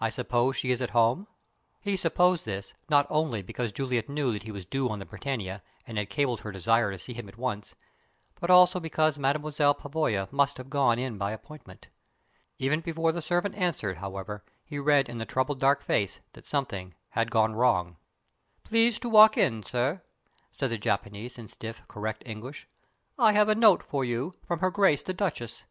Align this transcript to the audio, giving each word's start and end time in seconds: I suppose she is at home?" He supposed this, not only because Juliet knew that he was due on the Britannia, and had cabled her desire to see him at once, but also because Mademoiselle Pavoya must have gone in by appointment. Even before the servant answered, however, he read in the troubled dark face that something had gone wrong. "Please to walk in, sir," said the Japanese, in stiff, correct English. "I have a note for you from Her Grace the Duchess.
I 0.00 0.08
suppose 0.08 0.56
she 0.56 0.70
is 0.70 0.80
at 0.80 0.92
home?" 0.96 1.26
He 1.82 1.98
supposed 1.98 2.46
this, 2.46 2.72
not 2.88 3.06
only 3.10 3.42
because 3.42 3.70
Juliet 3.70 4.08
knew 4.08 4.32
that 4.32 4.44
he 4.44 4.50
was 4.50 4.64
due 4.64 4.88
on 4.88 4.98
the 4.98 5.04
Britannia, 5.04 5.62
and 5.86 5.98
had 5.98 6.08
cabled 6.08 6.40
her 6.40 6.50
desire 6.50 6.90
to 6.90 6.98
see 6.98 7.12
him 7.12 7.28
at 7.28 7.36
once, 7.36 7.74
but 8.40 8.48
also 8.48 8.80
because 8.80 9.18
Mademoiselle 9.18 9.74
Pavoya 9.74 10.26
must 10.30 10.56
have 10.56 10.70
gone 10.70 10.98
in 10.98 11.18
by 11.18 11.32
appointment. 11.32 11.88
Even 12.58 12.80
before 12.80 13.12
the 13.12 13.20
servant 13.20 13.54
answered, 13.56 13.98
however, 13.98 14.42
he 14.64 14.78
read 14.78 15.06
in 15.06 15.18
the 15.18 15.26
troubled 15.26 15.60
dark 15.60 15.82
face 15.82 16.20
that 16.32 16.46
something 16.46 16.94
had 17.10 17.30
gone 17.30 17.52
wrong. 17.54 17.98
"Please 18.64 18.98
to 19.00 19.10
walk 19.10 19.36
in, 19.36 19.62
sir," 19.62 20.00
said 20.50 20.70
the 20.70 20.78
Japanese, 20.78 21.36
in 21.36 21.46
stiff, 21.46 21.82
correct 21.88 22.22
English. 22.24 22.66
"I 23.18 23.32
have 23.32 23.50
a 23.50 23.54
note 23.54 23.82
for 23.82 24.02
you 24.02 24.32
from 24.46 24.60
Her 24.60 24.70
Grace 24.70 25.02
the 25.02 25.12
Duchess. 25.12 25.64